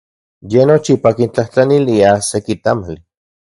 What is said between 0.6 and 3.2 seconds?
nochipa kintlajtlanilia seki tamali.